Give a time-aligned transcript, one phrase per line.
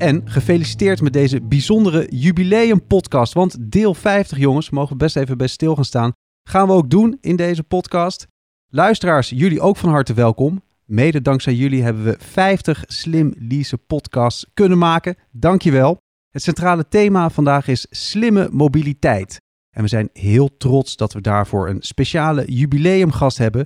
[0.00, 3.32] En gefeliciteerd met deze bijzondere jubileum-podcast.
[3.32, 6.12] Want deel 50, jongens, mogen we best even bij stil gaan staan.
[6.48, 8.26] Gaan we ook doen in deze podcast.
[8.68, 10.62] Luisteraars, jullie ook van harte welkom.
[10.84, 15.16] Mede dankzij jullie hebben we 50 Slim Lease podcasts kunnen maken.
[15.30, 15.98] Dankjewel.
[16.30, 19.40] Het centrale thema vandaag is slimme mobiliteit.
[19.70, 23.64] En we zijn heel trots dat we daarvoor een speciale jubileumgast hebben.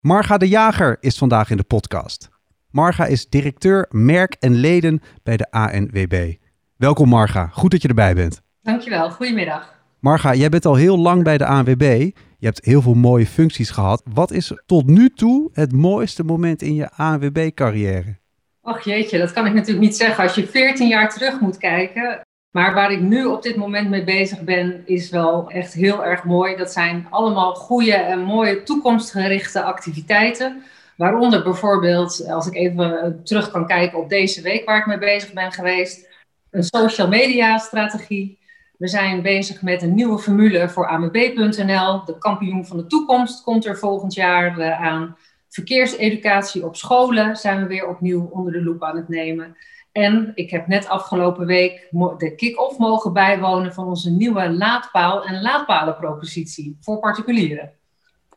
[0.00, 2.28] Marga de Jager is vandaag in de podcast.
[2.74, 6.34] Marga is directeur merk en leden bij de ANWB.
[6.76, 8.42] Welkom Marga, goed dat je erbij bent.
[8.62, 9.74] Dankjewel, goedemiddag.
[10.00, 12.10] Marga, jij bent al heel lang bij de ANWB.
[12.38, 14.02] Je hebt heel veel mooie functies gehad.
[14.14, 18.18] Wat is tot nu toe het mooiste moment in je ANWB-carrière?
[18.62, 22.20] Ach jeetje, dat kan ik natuurlijk niet zeggen als je 14 jaar terug moet kijken.
[22.50, 26.24] Maar waar ik nu op dit moment mee bezig ben, is wel echt heel erg
[26.24, 26.56] mooi.
[26.56, 30.62] Dat zijn allemaal goede en mooie toekomstgerichte activiteiten.
[30.96, 35.32] Waaronder bijvoorbeeld, als ik even terug kan kijken op deze week waar ik mee bezig
[35.32, 36.08] ben geweest,
[36.50, 38.38] een social media strategie.
[38.78, 42.04] We zijn bezig met een nieuwe formule voor AMB.nl.
[42.04, 45.16] De kampioen van de toekomst komt er volgend jaar uh, aan.
[45.48, 49.56] Verkeerseducatie op scholen zijn we weer opnieuw onder de loep aan het nemen.
[49.92, 55.42] En ik heb net afgelopen week de kick-off mogen bijwonen van onze nieuwe laadpaal- en
[55.42, 57.72] laadpalenpropositie voor particulieren.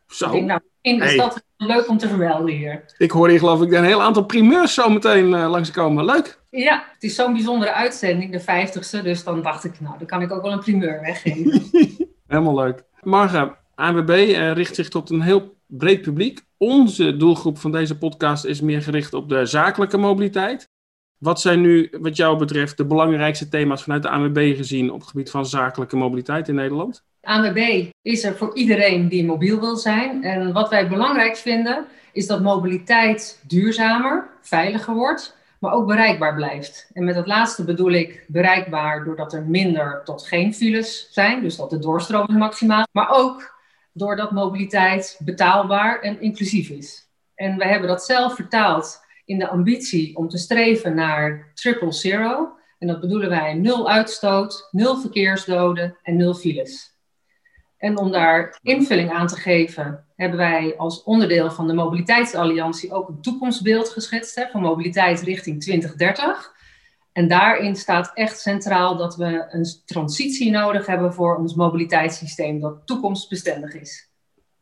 [0.07, 0.25] Zo.
[0.25, 1.17] Ik denk, nou, is Hey.
[1.17, 2.83] dat leuk om te vermelden hier.
[2.97, 6.05] Ik hoor hier geloof ik een heel aantal primeurs zo meteen eh, langskomen.
[6.05, 6.39] Leuk.
[6.49, 9.03] Ja, het is zo'n bijzondere uitzending, de 50ste.
[9.03, 11.61] Dus dan dacht ik, nou, dan kan ik ook wel een primeur weggeven.
[12.27, 12.83] Helemaal leuk.
[13.01, 16.41] Marga, ANWB eh, richt zich tot een heel breed publiek.
[16.57, 20.69] Onze doelgroep van deze podcast is meer gericht op de zakelijke mobiliteit.
[21.17, 25.09] Wat zijn nu, wat jou betreft, de belangrijkste thema's vanuit de ANWB gezien op het
[25.09, 27.05] gebied van zakelijke mobiliteit in Nederland?
[27.27, 30.23] ANWB is er voor iedereen die mobiel wil zijn.
[30.23, 36.89] En wat wij belangrijk vinden, is dat mobiliteit duurzamer, veiliger wordt, maar ook bereikbaar blijft.
[36.93, 41.55] En met dat laatste bedoel ik bereikbaar doordat er minder tot geen files zijn, dus
[41.55, 43.55] dat de doorstroming maximaal, maar ook
[43.93, 47.09] doordat mobiliteit betaalbaar en inclusief is.
[47.35, 52.55] En we hebben dat zelf vertaald in de ambitie om te streven naar triple zero.
[52.79, 56.96] En dat bedoelen wij nul uitstoot, nul verkeersdoden en nul files.
[57.77, 63.07] En om daar invulling aan te geven, hebben wij als onderdeel van de Mobiliteitsalliantie ook
[63.07, 66.55] een toekomstbeeld geschetst van mobiliteit richting 2030.
[67.11, 72.81] En daarin staat echt centraal dat we een transitie nodig hebben voor ons mobiliteitssysteem dat
[72.85, 74.09] toekomstbestendig is.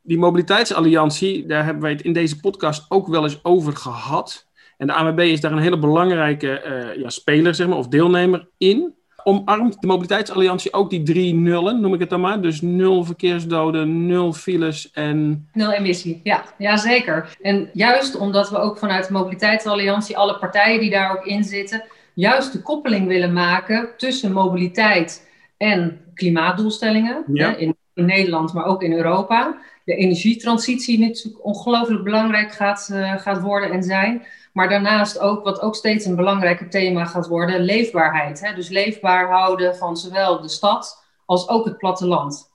[0.02, 4.48] Die mobiliteitsalliantie, daar hebben wij het in deze podcast ook wel eens over gehad.
[4.78, 8.50] En de ANWB is daar een hele belangrijke eh, ja, speler zeg maar, of deelnemer
[8.58, 8.96] in.
[9.28, 12.41] Omarmt de mobiliteitsalliantie ook die drie nullen, noem ik het dan maar.
[12.41, 15.47] Dus nul verkeersdoden, nul files en...
[15.53, 17.38] Nul emissie, ja, ja zeker.
[17.41, 21.84] En juist omdat we ook vanuit de Mobiliteitsalliantie, alle partijen die daar ook in zitten,
[22.13, 27.24] juist de koppeling willen maken tussen mobiliteit en klimaatdoelstellingen.
[27.34, 27.56] Ja.
[27.56, 29.57] In, in Nederland, maar ook in Europa.
[29.86, 34.24] De energietransitie natuurlijk ongelooflijk belangrijk gaat, uh, gaat worden en zijn.
[34.56, 38.42] Maar daarnaast ook, wat ook steeds een belangrijker thema gaat worden, leefbaarheid.
[38.42, 38.54] Hè?
[38.54, 42.52] Dus leefbaar houden van zowel de stad als ook het platteland.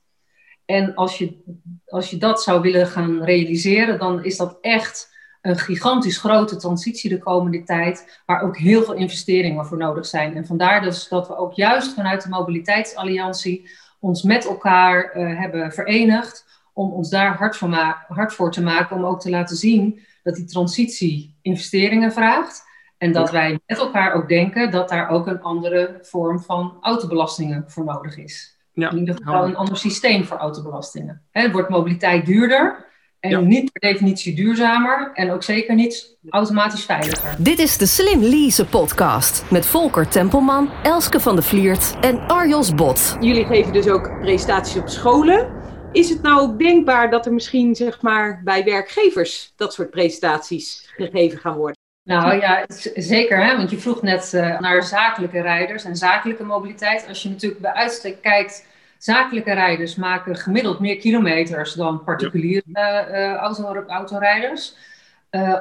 [0.65, 1.43] En als je,
[1.87, 7.11] als je dat zou willen gaan realiseren, dan is dat echt een gigantisch grote transitie
[7.11, 10.37] de komende tijd, waar ook heel veel investeringen voor nodig zijn.
[10.37, 15.73] En vandaar dus dat we ook juist vanuit de Mobiliteitsalliantie ons met elkaar uh, hebben
[15.73, 17.61] verenigd om ons daar hard
[18.09, 22.69] hard voor te maken, om ook te laten zien dat die transitie investeringen vraagt.
[22.99, 27.65] En dat wij met elkaar ook denken dat daar ook een andere vorm van autobelastingen
[27.67, 28.59] voor nodig is.
[28.73, 28.91] Ja.
[28.91, 31.23] In ieder geval een ander systeem voor autobelastingen.
[31.31, 32.89] Hè, wordt mobiliteit duurder
[33.21, 33.41] en ja.
[33.41, 37.35] niet per definitie duurzamer en ook zeker niet automatisch veiliger.
[37.39, 42.75] Dit is de Slim Lease podcast met Volker Tempelman, Elske van de Vliert en Arjos
[42.75, 43.17] Bot.
[43.21, 45.60] Jullie geven dus ook presentaties op scholen.
[45.93, 50.93] Is het nou ook denkbaar dat er misschien zeg maar, bij werkgevers dat soort presentaties
[50.97, 51.77] gegeven gaan worden?
[52.03, 52.65] Nou ja,
[52.95, 53.45] zeker.
[53.45, 53.57] Hè?
[53.57, 57.09] Want je vroeg net uh, naar zakelijke rijders en zakelijke mobiliteit.
[57.09, 58.67] Als je natuurlijk bij uitstek kijkt,
[58.99, 64.75] zakelijke rijders maken gemiddeld meer kilometers dan particuliere uh, uh, auto, autorijders.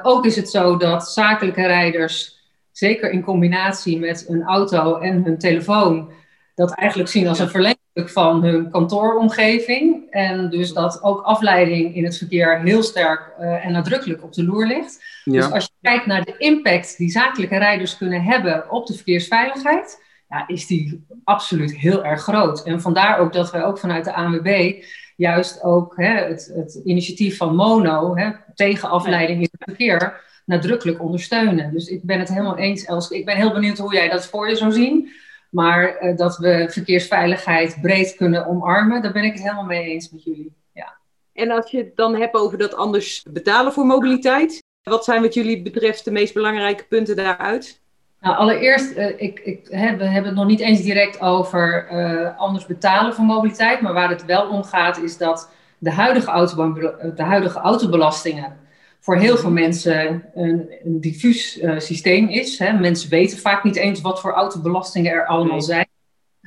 [0.02, 2.38] ook is het zo dat zakelijke rijders,
[2.72, 6.12] zeker in combinatie met een auto en hun telefoon,
[6.60, 10.10] dat eigenlijk zien als een verlenging van hun kantooromgeving.
[10.10, 14.44] En dus dat ook afleiding in het verkeer heel sterk uh, en nadrukkelijk op de
[14.44, 15.04] loer ligt.
[15.24, 15.32] Ja.
[15.32, 20.02] Dus als je kijkt naar de impact die zakelijke rijders kunnen hebben op de verkeersveiligheid,
[20.28, 22.62] ja, is die absoluut heel erg groot.
[22.62, 24.82] En vandaar ook dat wij ook vanuit de ANWB
[25.16, 31.02] juist ook hè, het, het, initiatief van Mono hè, tegen afleiding in het verkeer nadrukkelijk
[31.02, 31.72] ondersteunen.
[31.72, 33.18] Dus ik ben het helemaal eens, Elske.
[33.18, 35.10] Ik ben heel benieuwd hoe jij dat voor je zou zien.
[35.50, 40.10] Maar uh, dat we verkeersveiligheid breed kunnen omarmen, daar ben ik het helemaal mee eens
[40.10, 40.52] met jullie.
[40.72, 40.96] Ja.
[41.32, 45.34] En als je het dan hebt over dat anders betalen voor mobiliteit, wat zijn wat
[45.34, 47.80] jullie betreft de meest belangrijke punten daaruit?
[48.20, 52.38] Nou, allereerst, uh, ik, ik, hè, we hebben het nog niet eens direct over uh,
[52.38, 53.80] anders betalen voor mobiliteit.
[53.80, 56.72] Maar waar het wel om gaat, is dat de huidige, auto,
[57.14, 58.58] de huidige autobelastingen
[59.00, 62.58] voor heel veel mensen een, een diffuus uh, systeem is.
[62.58, 62.72] Hè.
[62.72, 65.88] Mensen weten vaak niet eens wat voor autobelastingen er allemaal zijn.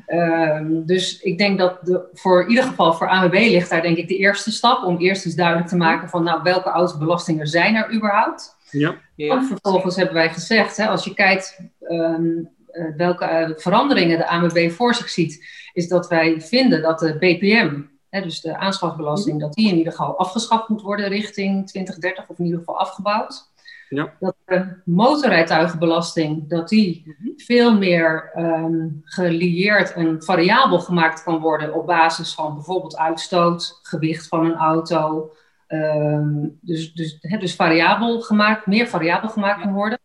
[0.07, 3.97] Um, dus ik denk dat de, voor in ieder geval voor ANWB ligt daar denk
[3.97, 7.75] ik de eerste stap om eerst eens duidelijk te maken van nou welke autobelastingen zijn
[7.75, 8.55] er überhaupt.
[8.69, 8.95] Ja.
[9.15, 9.35] ja.
[9.35, 14.27] En vervolgens hebben wij gezegd, hè, als je kijkt um, uh, welke uh, veranderingen de
[14.27, 17.81] ANWB voor zich ziet, is dat wij vinden dat de BPM,
[18.13, 22.39] hè, dus de aanschafbelasting, dat die in ieder geval afgeschaft moet worden richting 2030 of
[22.39, 23.51] in ieder geval afgebouwd.
[23.89, 24.13] Ja.
[24.19, 27.33] Dat de motorrijtuigenbelasting, dat die -hmm.
[27.35, 34.27] veel meer um, gelieerd en variabel gemaakt kan worden op basis van bijvoorbeeld uitstoot, gewicht
[34.27, 35.31] van een auto.
[35.67, 39.99] Um, dus, dus, he, dus variabel gemaakt, meer variabel gemaakt kan worden.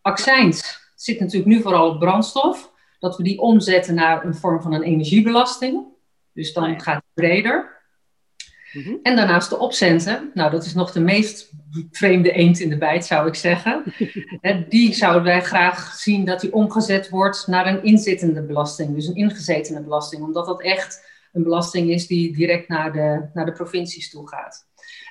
[0.00, 2.72] Accijns zit natuurlijk nu vooral op brandstof.
[2.98, 5.92] Dat we die omzetten naar een vorm van een energiebelasting.
[6.34, 6.78] Dus dan ja.
[6.78, 7.82] gaat het breder.
[8.72, 8.98] Mm-hmm.
[9.02, 10.30] En daarnaast de opcenten.
[10.34, 11.52] Nou, dat is nog de meest
[11.90, 13.82] vreemde eend in de bijt, zou ik zeggen.
[14.68, 18.94] die zouden wij graag zien dat die omgezet wordt naar een inzittende belasting.
[18.94, 20.22] Dus een ingezetene belasting.
[20.22, 24.66] Omdat dat echt een belasting is die direct naar de, naar de provincies toe gaat.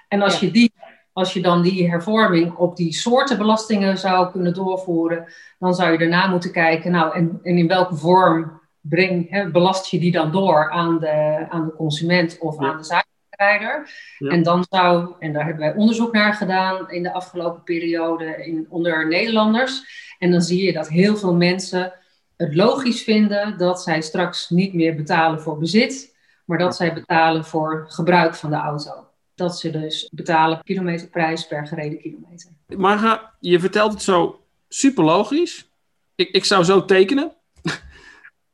[0.08, 0.46] En als, ja.
[0.46, 0.74] je die,
[1.14, 5.26] als je dan die hervorming op die soorten belastingen zou kunnen doorvoeren,
[5.60, 9.86] dan zou je daarna moeten kijken, nou, en, en in welke vorm breng, hè, belast
[9.90, 12.68] je die dan door aan de, aan de consument of ja.
[12.68, 13.06] aan de zaak?
[13.38, 13.84] Ja.
[14.18, 18.66] En dan zou, en daar hebben wij onderzoek naar gedaan in de afgelopen periode in,
[18.70, 19.84] onder Nederlanders.
[20.20, 21.94] En dan zie je dat heel veel mensen
[22.38, 26.16] het logisch vinden dat zij straks niet meer betalen voor bezit,
[26.46, 29.08] maar dat zij betalen voor gebruik van de auto.
[29.36, 32.50] Dat ze dus betalen kilometerprijs per gereden kilometer.
[32.68, 35.70] Marga, je vertelt het zo super logisch.
[36.16, 37.32] Ik, ik zou zo tekenen.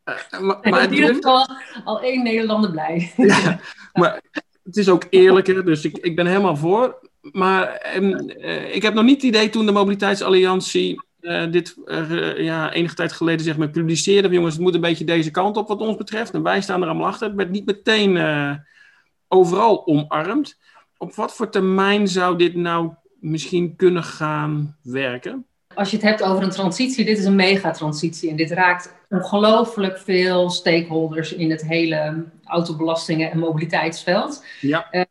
[0.10, 1.48] Uh, maar, maar in ieder geval
[1.84, 3.14] al één Nederlander blij.
[3.18, 3.60] ja,
[3.94, 4.22] maar
[4.64, 7.10] het is ook eerlijker, dus ik, ik ben helemaal voor.
[7.22, 12.72] Maar uh, ik heb nog niet het idee toen de Mobiliteitsalliantie uh, dit uh, ja,
[12.72, 14.30] enige tijd geleden zeg maar, publiceerde.
[14.30, 16.34] Jongens, het moet een beetje deze kant op wat ons betreft.
[16.34, 17.28] En wij staan er allemaal achter.
[17.28, 18.18] Het werd niet meteen
[19.28, 20.58] overal omarmd.
[20.98, 25.46] Op wat voor termijn zou dit nou misschien kunnen gaan werken?
[25.76, 28.30] Als je het hebt over een transitie, dit is een megatransitie.
[28.30, 34.46] En dit raakt ongelooflijk veel stakeholders in het hele autobelastingen- en mobiliteitsveld.
[34.62, 34.88] Ja.
[34.92, 35.02] Uh,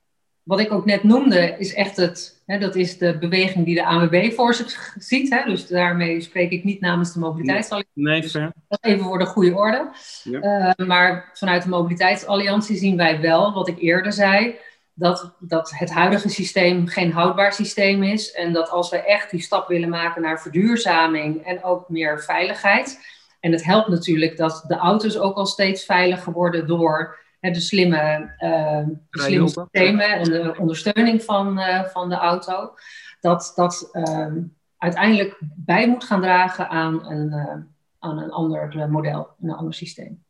[0.43, 3.85] wat ik ook net noemde, is echt het, hè, dat is de beweging die de
[3.85, 5.31] ANWB voor zich ziet.
[5.31, 8.03] Hè, dus daarmee spreek ik niet namens de mobiliteitsalliantie.
[8.03, 8.35] Nee, dus.
[8.81, 9.91] Even voor de goede orde.
[10.23, 10.75] Ja.
[10.79, 14.55] Uh, maar vanuit de mobiliteitsalliantie zien wij wel, wat ik eerder zei,
[14.94, 18.32] dat, dat het huidige systeem geen houdbaar systeem is.
[18.32, 23.17] En dat als we echt die stap willen maken naar verduurzaming en ook meer veiligheid.
[23.41, 27.61] En het helpt natuurlijk dat de auto's ook al steeds veiliger worden door hè, de
[27.61, 32.75] slimme, uh, de slimme systemen en de ondersteuning van, uh, van de auto.
[33.21, 34.33] Dat dat uh,
[34.79, 37.55] uiteindelijk bij moet gaan dragen aan een, uh,
[37.99, 40.23] aan een ander model, een ander systeem.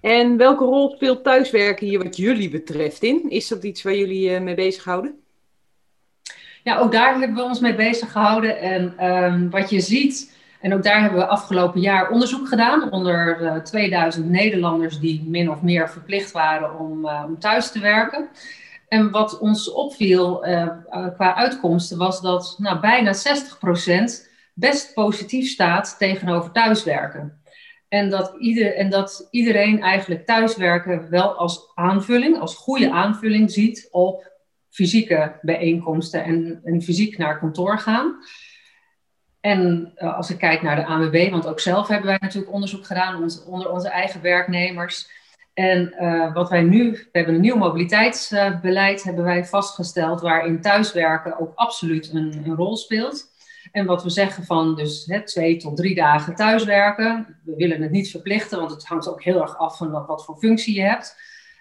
[0.00, 3.30] En welke rol speelt thuiswerken hier wat jullie betreft in?
[3.30, 5.20] Is dat iets waar jullie mee bezighouden?
[6.62, 8.58] Ja, ook daar hebben we ons mee bezig gehouden.
[8.60, 13.40] En um, wat je ziet, en ook daar hebben we afgelopen jaar onderzoek gedaan onder
[13.40, 18.28] uh, 2000 Nederlanders die min of meer verplicht waren om, uh, om thuis te werken.
[18.88, 20.68] En wat ons opviel uh,
[21.14, 23.18] qua uitkomsten was dat nou, bijna 60%
[24.54, 27.42] best positief staat tegenover thuiswerken.
[27.88, 33.88] En dat, ieder, en dat iedereen eigenlijk thuiswerken wel als aanvulling, als goede aanvulling ziet
[33.90, 34.32] op
[34.68, 38.16] fysieke bijeenkomsten en, en fysiek naar kantoor gaan.
[39.48, 42.86] En uh, als ik kijk naar de ANWB, want ook zelf hebben wij natuurlijk onderzoek
[42.86, 45.10] gedaan onder onze eigen werknemers.
[45.54, 51.40] En uh, wat wij nu, we hebben een nieuw mobiliteitsbeleid, hebben wij vastgesteld, waarin thuiswerken
[51.40, 53.24] ook absoluut een, een rol speelt.
[53.72, 57.40] En wat we zeggen van dus hè, twee tot drie dagen thuiswerken.
[57.44, 60.36] We willen het niet verplichten, want het hangt ook heel erg af van wat, voor
[60.36, 61.16] functie je hebt.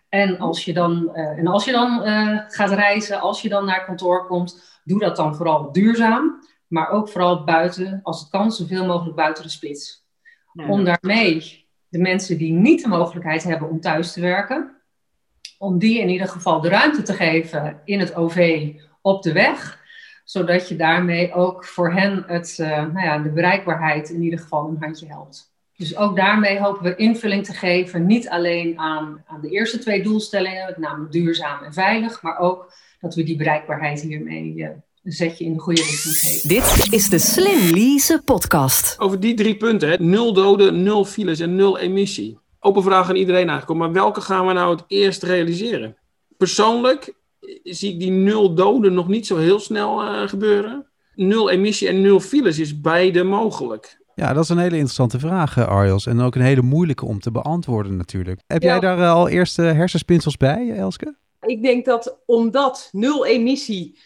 [0.09, 2.01] En als je dan, uh, en als je dan
[2.47, 6.45] gaat reizen, als je dan naar kantoor komt, doe dat dan vooral duurzaam.
[6.67, 10.05] Maar ook vooral buiten, als het kan, zoveel mogelijk buiten de spits.
[10.53, 10.67] Ja.
[10.67, 14.75] Om daarmee de mensen die niet de mogelijkheid hebben om thuis te werken,
[15.57, 18.71] om die in ieder geval de ruimte te geven in het OV
[19.01, 19.85] op de weg
[20.27, 24.67] zodat je daarmee ook voor hen het, uh, nou ja, de bereikbaarheid in ieder geval
[24.67, 25.55] een handje helpt.
[25.75, 30.03] Dus ook daarmee hopen we invulling te geven, niet alleen aan, aan de eerste twee
[30.03, 34.69] doelstellingen, namelijk duurzaam en veilig, maar ook dat we die bereikbaarheid hiermee uh,
[35.07, 36.49] een zetje in de goede richting geven.
[36.49, 38.99] Dit is de Slim Lease podcast.
[38.99, 39.95] Over die drie punten, hè?
[39.99, 42.39] nul doden, nul files en nul emissie.
[42.59, 45.97] Open vraag aan iedereen eigenlijk, maar welke gaan we nou het eerst realiseren?
[46.37, 47.13] Persoonlijk
[47.63, 50.85] zie ik die nul doden nog niet zo heel snel uh, gebeuren.
[51.15, 53.97] Nul emissie en nul files is beide mogelijk.
[54.15, 56.05] Ja, dat is een hele interessante vraag, eh, Arjels.
[56.05, 58.41] En ook een hele moeilijke om te beantwoorden natuurlijk.
[58.47, 58.69] Heb ja.
[58.69, 61.15] jij daar uh, al eerste hersenspinsels bij, Elske?
[61.41, 63.97] Ik denk dat omdat nul emissie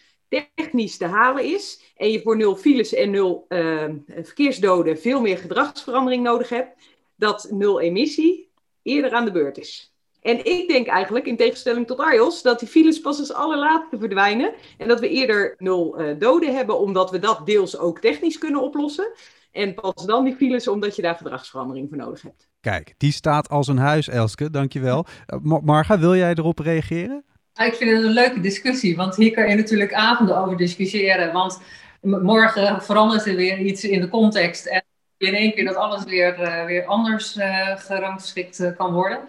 [0.55, 1.93] technisch te halen is...
[1.95, 6.75] en je voor nul files en nul uh, verkeersdoden veel meer gedragsverandering nodig hebt...
[7.15, 8.51] dat nul emissie
[8.83, 9.93] eerder aan de beurt is.
[10.21, 14.53] En ik denk eigenlijk, in tegenstelling tot Arjos, dat die files pas als allerlaatste verdwijnen.
[14.77, 18.61] En dat we eerder nul uh, doden hebben, omdat we dat deels ook technisch kunnen
[18.61, 19.11] oplossen.
[19.51, 22.49] En pas dan die files, omdat je daar gedragsverandering voor nodig hebt.
[22.59, 24.49] Kijk, die staat als een huis, Elske.
[24.49, 25.05] Dankjewel.
[25.27, 27.25] Uh, Marga, wil jij erop reageren?
[27.65, 31.33] Ik vind het een leuke discussie, want hier kan je natuurlijk avonden over discussiëren.
[31.33, 31.61] Want
[32.01, 34.65] morgen verandert er weer iets in de context.
[34.65, 34.83] En
[35.17, 39.19] in één keer dat alles weer, uh, weer anders uh, gerangschikt kan worden.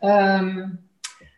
[0.00, 0.88] Um,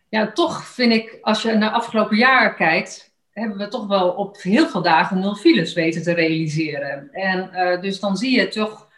[0.08, 4.42] ja, toch vind ik, als je naar afgelopen jaar kijkt, hebben we toch wel op
[4.42, 7.08] heel veel dagen nul files weten te realiseren.
[7.12, 8.88] En dus dan zie je toch,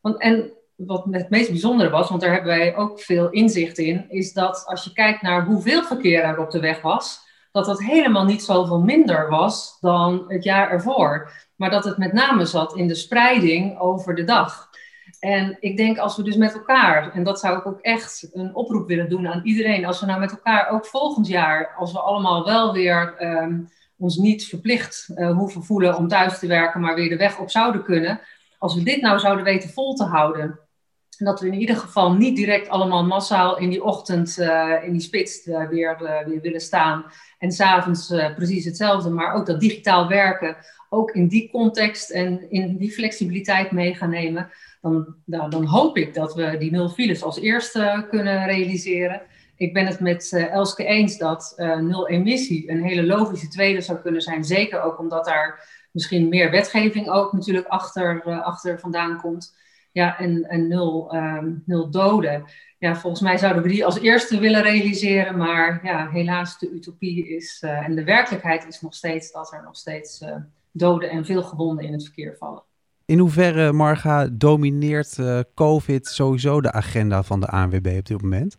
[0.00, 4.10] want, en wat het meest bijzondere was, want daar hebben wij ook veel inzicht in,
[4.10, 7.82] is dat als je kijkt naar hoeveel verkeer er op de weg was, dat dat
[7.82, 11.30] helemaal niet zoveel minder was dan het jaar ervoor.
[11.56, 14.68] Maar dat het met name zat in de spreiding over de dag.
[15.20, 18.54] En ik denk als we dus met elkaar, en dat zou ik ook echt een
[18.54, 21.98] oproep willen doen aan iedereen, als we nou met elkaar ook volgend jaar, als we
[21.98, 26.94] allemaal wel weer um, ons niet verplicht uh, hoeven voelen om thuis te werken, maar
[26.94, 28.20] weer de weg op zouden kunnen,
[28.58, 30.58] als we dit nou zouden weten vol te houden, en
[31.18, 35.00] dat we in ieder geval niet direct allemaal massaal in die ochtend, uh, in die
[35.00, 37.04] spits uh, weer, weer willen staan
[37.38, 38.06] en s'avonds
[38.36, 40.56] precies hetzelfde, maar ook dat digitaal werken
[40.88, 45.96] ook in die context en in die flexibiliteit mee gaan nemen dan, nou, dan hoop
[45.96, 49.22] ik dat we die nul files als eerste kunnen realiseren.
[49.56, 54.20] Ik ben het met Elske eens dat nul emissie een hele logische tweede zou kunnen
[54.20, 54.44] zijn.
[54.44, 59.54] Zeker ook omdat daar misschien meer wetgeving ook natuurlijk achter, achter vandaan komt.
[59.94, 62.44] Ja, en, en nul, um, nul doden.
[62.78, 65.36] Ja, volgens mij zouden we die als eerste willen realiseren.
[65.36, 69.76] Maar ja, helaas de utopie is en de werkelijkheid is nog steeds dat er nog
[69.76, 70.24] steeds
[70.72, 72.62] doden en veel gewonden in het verkeer vallen.
[73.06, 78.56] In hoeverre, Marga, domineert uh, COVID sowieso de agenda van de ANWB op dit moment?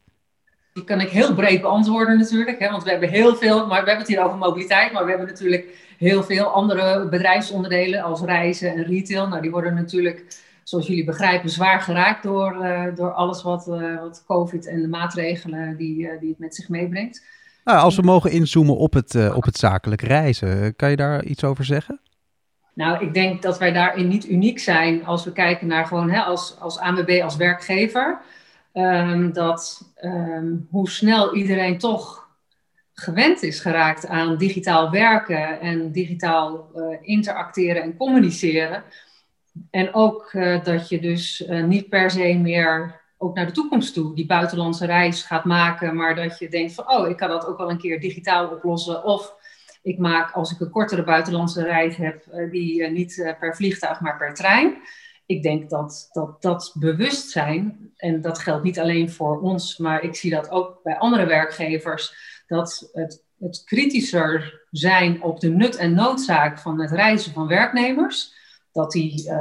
[0.73, 3.89] Die kan ik heel breed beantwoorden natuurlijk, hè, want we hebben heel veel, maar we
[3.89, 8.73] hebben het hier over mobiliteit, maar we hebben natuurlijk heel veel andere bedrijfsonderdelen als reizen
[8.73, 9.27] en retail.
[9.27, 13.99] Nou, die worden natuurlijk, zoals jullie begrijpen, zwaar geraakt door, uh, door alles wat, uh,
[13.99, 17.25] wat COVID en de maatregelen die, die het met zich meebrengt.
[17.63, 21.43] Nou, als we mogen inzoomen op het, op het zakelijk reizen, kan je daar iets
[21.43, 21.99] over zeggen?
[22.73, 26.21] Nou, ik denk dat wij daarin niet uniek zijn als we kijken naar gewoon hè,
[26.21, 28.21] als, als ANWB als werkgever.
[28.73, 32.27] Um, dat um, hoe snel iedereen toch
[32.93, 38.83] gewend is geraakt aan digitaal werken en digitaal uh, interacteren en communiceren.
[39.69, 43.93] En ook uh, dat je dus uh, niet per se meer ook naar de toekomst
[43.93, 47.45] toe die buitenlandse reis gaat maken, maar dat je denkt van, oh, ik kan dat
[47.47, 49.03] ook wel een keer digitaal oplossen.
[49.03, 49.33] Of
[49.81, 54.17] ik maak, als ik een kortere buitenlandse reis heb, uh, die niet per vliegtuig, maar
[54.17, 54.77] per trein.
[55.25, 60.15] Ik denk dat, dat dat bewustzijn, en dat geldt niet alleen voor ons, maar ik
[60.15, 62.15] zie dat ook bij andere werkgevers,
[62.47, 68.33] dat het, het kritischer zijn op de nut en noodzaak van het reizen van werknemers,
[68.75, 69.31] dat die,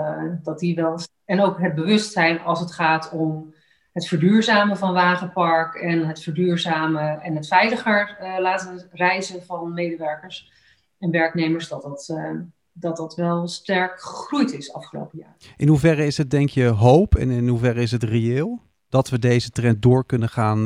[0.42, 0.98] dat die wel.
[1.24, 3.54] En ook het bewustzijn als het gaat om
[3.92, 10.52] het verduurzamen van wagenpark en het verduurzamen en het veiliger uh, laten reizen van medewerkers
[10.98, 12.40] en werknemers, dat dat, uh,
[12.72, 15.36] dat dat wel sterk gegroeid is afgelopen jaar.
[15.56, 19.18] In hoeverre is het, denk je, hoop en in hoeverre is het reëel dat we
[19.18, 20.62] deze trend door kunnen gaan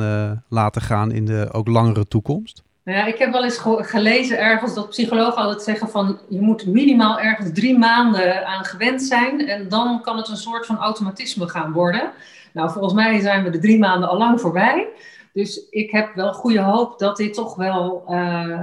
[0.49, 2.63] laten gaan in de ook langere toekomst?
[2.89, 6.67] Nou ja, ik heb wel eens gelezen ergens dat psychologen altijd zeggen van je moet
[6.67, 11.49] minimaal ergens drie maanden aan gewend zijn en dan kan het een soort van automatisme
[11.49, 12.13] gaan worden.
[12.53, 14.89] Nou, volgens mij zijn we de drie maanden al lang voorbij.
[15.33, 18.61] Dus ik heb wel goede hoop dat dit toch wel uh,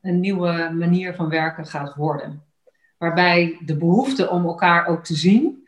[0.00, 2.42] een nieuwe manier van werken gaat worden.
[2.98, 5.59] Waarbij de behoefte om elkaar ook te zien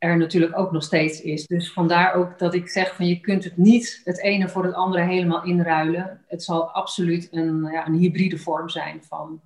[0.00, 1.46] er natuurlijk ook nog steeds is.
[1.46, 4.74] Dus vandaar ook dat ik zeg van je kunt het niet het ene voor het
[4.74, 6.24] andere helemaal inruilen.
[6.26, 9.40] Het zal absoluut een, ja, een hybride vorm zijn van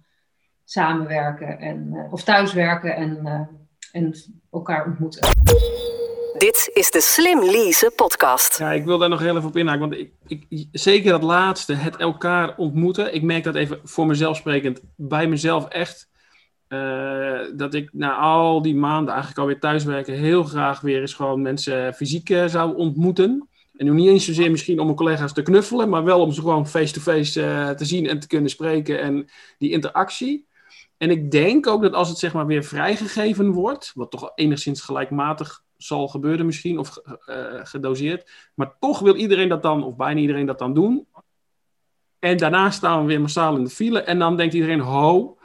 [0.64, 3.40] samenwerken en, uh, of thuiswerken en, uh,
[3.92, 4.14] en
[4.50, 5.28] elkaar ontmoeten.
[6.38, 8.58] Dit is de Slim Lease podcast.
[8.58, 9.80] Ja, ik wil daar nog heel even op inhaken.
[9.80, 10.12] Want ik,
[10.48, 13.14] ik, zeker dat laatste, het elkaar ontmoeten.
[13.14, 16.12] Ik merk dat even voor mezelf sprekend, bij mezelf echt.
[16.74, 21.42] Uh, dat ik na al die maanden eigenlijk alweer thuiswerken heel graag weer eens gewoon
[21.42, 23.48] mensen fysiek uh, zou ontmoeten.
[23.76, 26.40] En nu niet eens zozeer misschien om mijn collega's te knuffelen, maar wel om ze
[26.40, 29.28] gewoon face-to-face -face, uh, te zien en te kunnen spreken en
[29.58, 30.46] die interactie.
[30.96, 34.80] En ik denk ook dat als het zeg maar weer vrijgegeven wordt, wat toch enigszins
[34.80, 36.98] gelijkmatig zal gebeuren misschien, of
[37.62, 38.30] gedoseerd.
[38.54, 41.06] Maar toch wil iedereen dat dan, of bijna iedereen dat dan doen.
[42.18, 44.00] En daarna staan we weer massaal in de file.
[44.02, 45.38] En dan denkt iedereen, ho,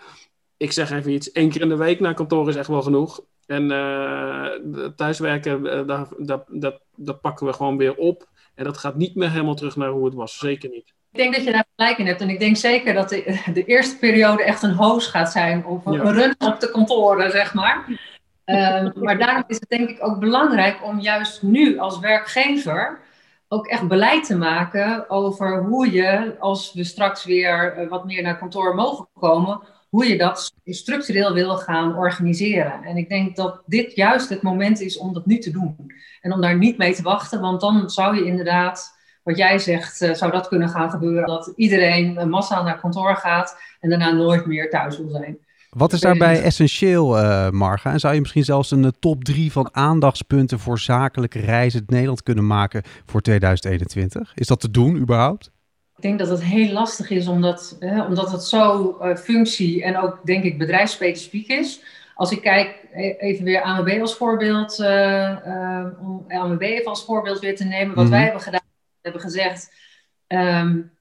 [0.60, 3.22] ik zeg even iets, één keer in de week naar kantoor is echt wel genoeg.
[3.46, 8.28] En uh, thuiswerken, uh, dat, dat, dat, dat pakken we gewoon weer op.
[8.56, 10.38] En dat gaat niet meer helemaal terug naar hoe het was.
[10.38, 10.94] Zeker niet.
[11.12, 12.22] Ik denk dat je daar gelijk in hebt.
[12.22, 15.66] En ik denk zeker dat de, de eerste periode echt een hoos gaat zijn.
[15.66, 16.12] Of een ja.
[16.12, 17.86] run op de kantoren, zeg maar.
[18.46, 23.00] Um, maar daarom is het denk ik ook belangrijk om juist nu als werkgever
[23.48, 28.38] ook echt beleid te maken over hoe je, als we straks weer wat meer naar
[28.38, 32.84] kantoor mogen komen, hoe je dat structureel wil gaan organiseren.
[32.84, 35.76] En ik denk dat dit juist het moment is om dat nu te doen.
[36.22, 39.98] En om daar niet mee te wachten, want dan zou je inderdaad, wat jij zegt,
[39.98, 41.28] zou dat kunnen gaan gebeuren.
[41.28, 45.38] Dat iedereen massaal naar kantoor gaat en daarna nooit meer thuis wil zijn.
[45.70, 47.92] Wat is daarbij essentieel, uh, Marga?
[47.92, 52.24] En zou je misschien zelfs een top drie van aandachtspunten voor zakelijke reizen in Nederland
[52.24, 54.32] kunnen maken voor 2021?
[54.36, 55.52] Is dat te doen überhaupt?
[56.00, 59.98] Ik denk dat het heel lastig is, omdat, hè, omdat het zo uh, functie en
[59.98, 61.82] ook denk ik bedrijfsspecifiek is.
[62.16, 67.56] Als ik kijk, even weer AMB als voorbeeld, uh, om AMB even als voorbeeld weer
[67.56, 67.88] te nemen.
[67.88, 68.12] Wat mm-hmm.
[68.12, 68.62] wij hebben gedaan,
[69.02, 69.74] hebben gezegd,
[70.28, 70.92] um,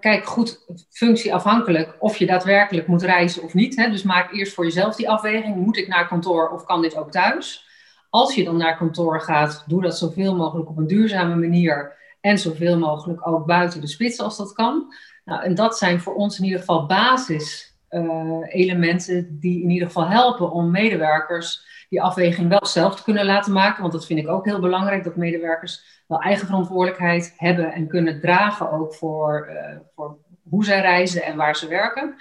[0.00, 3.76] kijk goed functieafhankelijk of je daadwerkelijk moet reizen of niet.
[3.76, 3.90] Hè?
[3.90, 5.56] Dus maak eerst voor jezelf die afweging.
[5.56, 7.66] Moet ik naar kantoor of kan dit ook thuis?
[8.10, 12.00] Als je dan naar kantoor gaat, doe dat zoveel mogelijk op een duurzame manier.
[12.22, 14.94] En zoveel mogelijk ook buiten de spits als dat kan.
[15.24, 20.08] Nou, en dat zijn voor ons in ieder geval basiselementen uh, die in ieder geval
[20.08, 23.80] helpen om medewerkers die afweging wel zelf te kunnen laten maken.
[23.80, 28.20] Want dat vind ik ook heel belangrijk, dat medewerkers wel eigen verantwoordelijkheid hebben en kunnen
[28.20, 32.14] dragen ook voor, uh, voor hoe zij reizen en waar ze werken.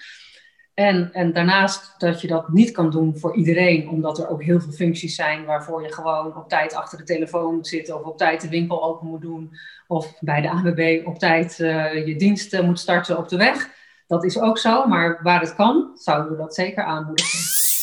[0.82, 4.60] En, en daarnaast dat je dat niet kan doen voor iedereen, omdat er ook heel
[4.60, 8.18] veel functies zijn waarvoor je gewoon op tijd achter de telefoon moet zitten of op
[8.18, 9.52] tijd de winkel open moet doen
[9.88, 13.70] of bij de ANWB op tijd uh, je dienst moet starten op de weg.
[14.08, 17.40] Dat is ook zo, maar waar het kan, zouden we dat zeker aanmoedigen.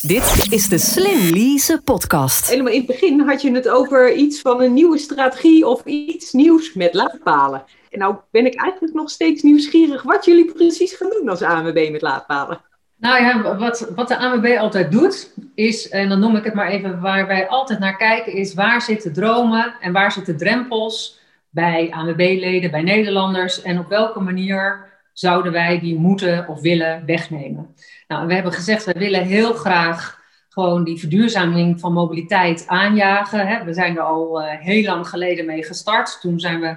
[0.07, 2.49] Dit is de Slim Lease podcast.
[2.49, 6.33] Helemaal in het begin had je het over iets van een nieuwe strategie of iets
[6.33, 7.63] nieuws met laadpalen.
[7.89, 11.89] En nou ben ik eigenlijk nog steeds nieuwsgierig wat jullie precies gaan doen als ANWB
[11.91, 12.67] met laadpalen.
[12.99, 16.69] Nou ja, wat, wat de ANWB altijd doet, is, en dan noem ik het maar
[16.69, 21.91] even, waar wij altijd naar kijken, is waar zitten dromen en waar zitten drempels bij
[21.91, 27.75] ANWB-leden, bij Nederlanders en op welke manier zouden wij die moeten of willen wegnemen.
[28.07, 33.65] Nou, we hebben gezegd, we willen heel graag gewoon die verduurzaming van mobiliteit aanjagen.
[33.65, 36.21] We zijn er al uh, heel lang geleden mee gestart.
[36.21, 36.75] Toen zijn we,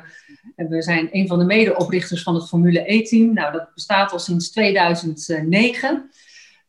[0.56, 3.34] we zijn een van de medeoprichters van het Formule E-team.
[3.34, 6.10] Nou, dat bestaat al sinds 2009.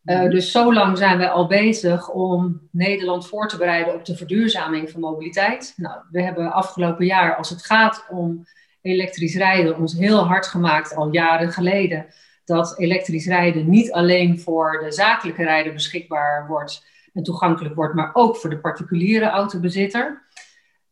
[0.05, 4.17] Uh, dus zo lang zijn we al bezig om Nederland voor te bereiden op de
[4.17, 5.73] verduurzaming van mobiliteit.
[5.77, 8.45] Nou, we hebben afgelopen jaar, als het gaat om
[8.81, 12.05] elektrisch rijden, ons heel hard gemaakt, al jaren geleden,
[12.45, 18.09] dat elektrisch rijden niet alleen voor de zakelijke rijden beschikbaar wordt en toegankelijk wordt, maar
[18.13, 20.23] ook voor de particuliere autobezitter.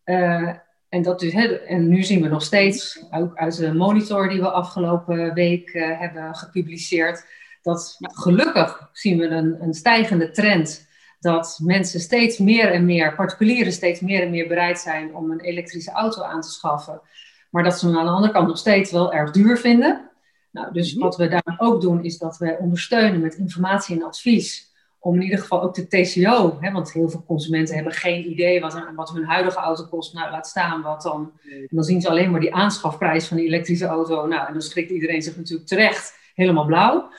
[0.05, 0.53] Uh,
[0.91, 1.33] en, dat dus,
[1.65, 5.99] en nu zien we nog steeds, ook uit de monitor die we afgelopen week uh,
[5.99, 7.25] hebben gepubliceerd,
[7.61, 10.87] dat gelukkig zien we een, een stijgende trend
[11.19, 15.39] dat mensen steeds meer en meer, particulieren steeds meer en meer bereid zijn om een
[15.39, 17.01] elektrische auto aan te schaffen.
[17.49, 20.09] Maar dat ze hem aan de andere kant nog steeds wel erg duur vinden.
[20.51, 24.70] Nou, dus wat we daar ook doen, is dat we ondersteunen met informatie en advies
[25.03, 28.61] om in ieder geval ook de TCO, hè, want heel veel consumenten hebben geen idee
[28.61, 30.13] wat, wat hun huidige auto kost.
[30.13, 31.31] Nou, laat staan wat dan.
[31.43, 34.27] En dan zien ze alleen maar die aanschafprijs van die elektrische auto.
[34.27, 37.09] Nou, en dan schrikt iedereen zich natuurlijk terecht helemaal blauw.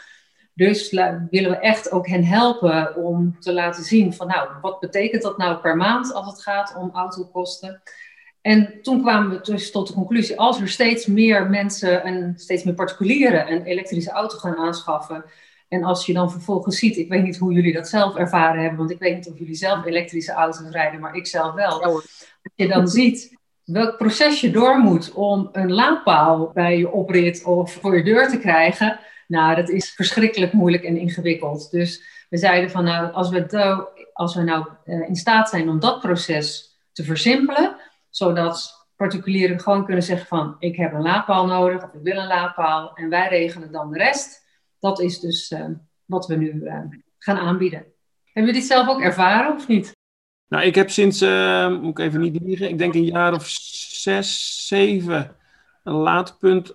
[0.54, 5.22] Dus willen we echt ook hen helpen om te laten zien van nou, wat betekent
[5.22, 7.82] dat nou per maand als het gaat om autokosten.
[8.40, 12.64] En toen kwamen we dus tot de conclusie, als er steeds meer mensen en steeds
[12.64, 15.24] meer particulieren een elektrische auto gaan aanschaffen,
[15.72, 18.78] en als je dan vervolgens ziet, ik weet niet hoe jullie dat zelf ervaren hebben,
[18.78, 21.82] want ik weet niet of jullie zelf elektrische auto's rijden, maar ik zelf wel.
[21.82, 27.44] Als je dan ziet welk proces je door moet om een laadpaal bij je oprit
[27.44, 31.70] of voor je deur te krijgen, nou, dat is verschrikkelijk moeilijk en ingewikkeld.
[31.70, 35.80] Dus we zeiden van, nou, als we, als we nou uh, in staat zijn om
[35.80, 37.76] dat proces te versimpelen,
[38.10, 42.26] zodat particulieren gewoon kunnen zeggen van, ik heb een laadpaal nodig of ik wil een
[42.26, 44.41] laadpaal en wij regelen dan de rest
[44.82, 45.66] dat is dus uh,
[46.04, 46.78] wat we nu uh,
[47.18, 47.78] gaan aanbieden.
[48.24, 49.96] Hebben jullie dit zelf ook ervaren of niet?
[50.48, 53.48] Nou, ik heb sinds, uh, moet ik even niet liegen, ik denk een jaar of
[53.48, 55.36] zes, zeven
[55.84, 56.74] een laadpunt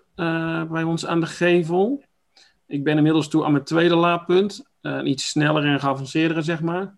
[0.70, 2.04] bij ons aan de gevel.
[2.68, 4.70] Ik ben inmiddels toe aan mijn tweede laadpunt.
[5.04, 6.96] iets sneller en geavanceerdere, zeg maar.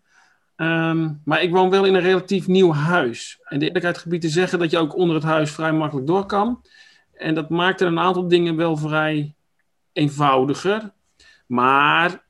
[0.55, 3.39] Um, maar ik woon wel in een relatief nieuw huis.
[3.43, 6.25] En de eerlijkheid gebied te zeggen dat je ook onder het huis vrij makkelijk door
[6.25, 6.61] kan.
[7.13, 9.33] En dat maakte een aantal dingen wel vrij
[9.93, 10.91] eenvoudiger.
[11.49, 12.23] Maar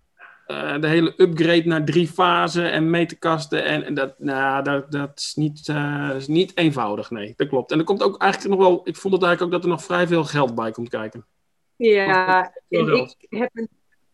[0.47, 5.11] uh, de hele upgrade naar drie fasen en meterkasten, en, en dat, nou, dat, dat
[5.15, 7.71] is, niet, uh, is niet eenvoudig, nee, dat klopt.
[7.71, 9.85] En er komt ook eigenlijk nog wel, ik vond het eigenlijk ook dat er nog
[9.85, 11.25] vrij veel geld bij komt kijken.
[11.75, 13.69] Ja, en ik heb een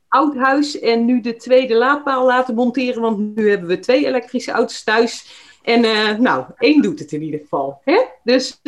[0.07, 4.51] oud huis en nu de tweede laadpaal laten monteren, want nu hebben we twee elektrische
[4.51, 5.43] auto's thuis.
[5.63, 7.81] En uh, nou, één doet het in ieder geval.
[7.83, 8.01] Hè?
[8.23, 8.61] Dus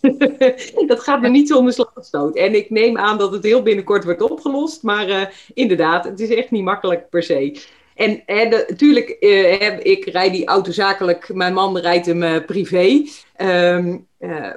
[0.86, 2.32] dat gaat me niet zonder slag.
[2.32, 4.82] En ik neem aan dat het heel binnenkort wordt opgelost.
[4.82, 7.60] Maar uh, inderdaad, het is echt niet makkelijk per se.
[7.94, 11.34] En, natuurlijk, uh, ik rijd die auto zakelijk.
[11.34, 13.04] Mijn man rijdt hem uh, privé.
[13.36, 14.08] Um,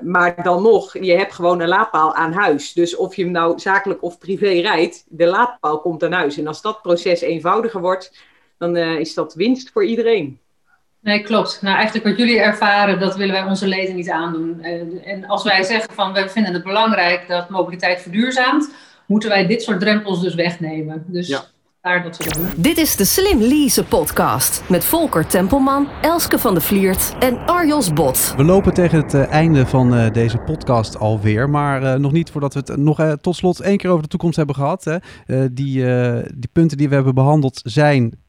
[0.01, 2.73] maar dan nog, je hebt gewoon een laadpaal aan huis.
[2.73, 6.37] Dus of je hem nou zakelijk of privé rijdt, de laadpaal komt aan huis.
[6.37, 8.13] En als dat proces eenvoudiger wordt,
[8.57, 10.39] dan is dat winst voor iedereen.
[11.03, 11.61] Nee, klopt.
[11.61, 14.61] Nou, eigenlijk wat jullie ervaren, dat willen wij onze leden niet aandoen.
[15.03, 18.73] En als wij zeggen van we vinden het belangrijk dat mobiliteit verduurzaamt,
[19.05, 21.03] moeten wij dit soort drempels dus wegnemen.
[21.07, 21.43] Dus ja.
[21.81, 22.49] daar dat we doen.
[22.57, 27.93] Dit is de Slim Lease podcast met Volker Tempelman, Elske van de Vliert en Arjos
[27.93, 28.33] Bot.
[28.37, 32.53] We lopen tegen het uh, einde van uh, deze podcast alweer, maar nog niet voordat
[32.53, 34.83] we het nog tot slot één keer over de toekomst hebben gehad.
[34.83, 34.97] Hè.
[35.53, 35.85] die,
[36.35, 38.21] die punten die we hebben behandeld zijn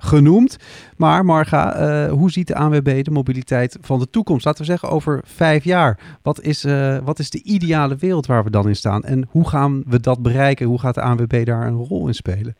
[0.00, 0.56] genoemd.
[0.96, 4.44] Maar Marga, uh, hoe ziet de ANWB de mobiliteit van de toekomst?
[4.44, 5.98] Laten we zeggen over vijf jaar.
[6.22, 9.04] Wat is, uh, wat is de ideale wereld waar we dan in staan?
[9.04, 10.66] En hoe gaan we dat bereiken?
[10.66, 12.56] Hoe gaat de ANWB daar een rol in spelen?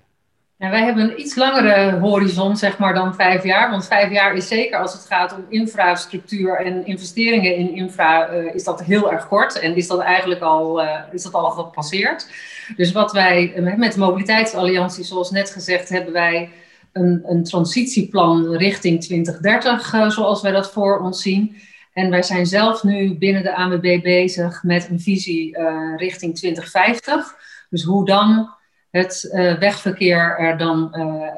[0.56, 3.70] Wij hebben een iets langere horizon zeg maar, dan vijf jaar.
[3.70, 8.54] Want vijf jaar is zeker als het gaat om infrastructuur en investeringen in infra, uh,
[8.54, 9.58] is dat heel erg kort.
[9.58, 12.30] En is dat eigenlijk al, is dat al gepasseerd.
[12.76, 16.50] Dus wat wij met de Mobiliteitsalliantie, zoals net gezegd, hebben wij
[16.92, 21.56] een, een transitieplan richting 2030, uh, zoals wij dat voor ons zien.
[21.92, 27.36] En wij zijn zelf nu binnen de ANWB bezig met een visie uh, richting 2050.
[27.70, 28.50] Dus hoe dan
[28.90, 30.88] het uh, wegverkeer er dan,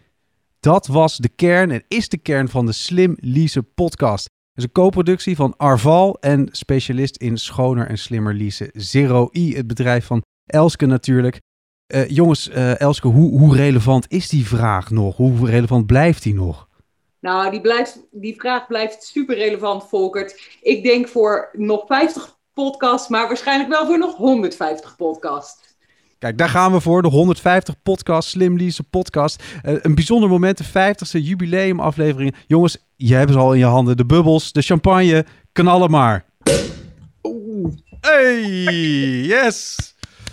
[0.60, 4.24] Dat was de kern en is de kern van de Slim Lease podcast.
[4.24, 9.56] Het is een co-productie van Arval en specialist in schoner en slimmer leasen Zero i
[9.56, 11.40] het bedrijf van Elske natuurlijk.
[11.94, 15.16] Uh, jongens, uh, Elske, hoe, hoe relevant is die vraag nog?
[15.18, 16.68] Hoe relevant blijft die nog?
[17.20, 20.58] Nou, die, blijft, die vraag blijft super relevant, Volkert.
[20.62, 25.74] Ik denk voor nog 50 podcasts, maar waarschijnlijk wel voor nog 150 podcasts.
[26.20, 27.02] Kijk, daar gaan we voor.
[27.02, 29.44] De 150 podcast, Slim Lease podcast.
[29.64, 32.36] Uh, een bijzonder moment, de 50ste jubileumaflevering.
[32.48, 33.98] Jongens, je hebt ze al in je handen.
[33.98, 36.26] De bubbels, de champagne, knallen maar.
[37.24, 37.74] Oeh.
[38.02, 38.42] Hey,
[39.22, 39.76] yes!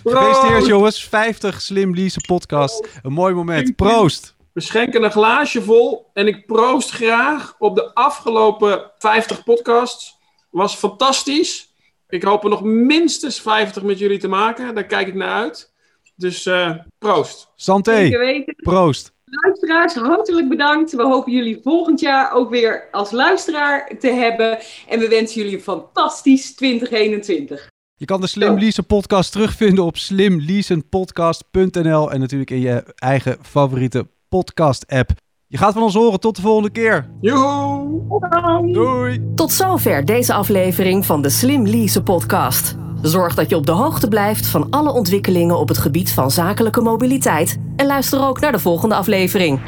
[0.04, 2.88] Gefeliciteerd jongens, 50 Slim Lease podcast.
[3.02, 3.76] Een mooi moment.
[3.76, 4.34] Proost!
[4.52, 10.18] We schenken een glaasje vol en ik proost graag op de afgelopen 50 podcasts.
[10.50, 11.71] Was fantastisch.
[12.12, 14.74] Ik hoop er nog minstens 50 met jullie te maken.
[14.74, 15.72] Daar kijk ik naar uit.
[16.16, 17.52] Dus uh, proost.
[17.54, 18.10] Santé.
[18.56, 19.12] Proost.
[19.24, 20.92] Luisteraars, hartelijk bedankt.
[20.92, 24.58] We hopen jullie volgend jaar ook weer als luisteraar te hebben.
[24.88, 27.70] En we wensen jullie een fantastisch 2021.
[27.94, 34.06] Je kan de Slim Leasen podcast terugvinden op slimleasenpodcast.nl en natuurlijk in je eigen favoriete
[34.28, 35.10] podcast app.
[35.52, 36.20] Je gaat van ons horen.
[36.20, 37.08] Tot de volgende keer.
[37.20, 38.72] Joehoe.
[38.72, 39.32] Doei.
[39.34, 42.76] Tot zover deze aflevering van de Slim Lease podcast.
[43.02, 46.80] Zorg dat je op de hoogte blijft van alle ontwikkelingen op het gebied van zakelijke
[46.80, 47.58] mobiliteit.
[47.76, 49.60] En luister ook naar de volgende aflevering.